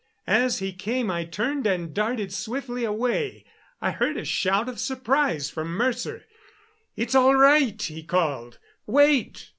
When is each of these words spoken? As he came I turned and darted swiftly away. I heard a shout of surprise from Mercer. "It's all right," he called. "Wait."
As 0.25 0.57
he 0.57 0.73
came 0.73 1.11
I 1.11 1.25
turned 1.25 1.67
and 1.67 1.93
darted 1.93 2.33
swiftly 2.33 2.83
away. 2.83 3.45
I 3.79 3.91
heard 3.91 4.17
a 4.17 4.25
shout 4.25 4.67
of 4.67 4.79
surprise 4.79 5.51
from 5.51 5.67
Mercer. 5.73 6.25
"It's 6.95 7.13
all 7.13 7.35
right," 7.35 7.79
he 7.79 8.01
called. 8.01 8.57
"Wait." 8.87 9.49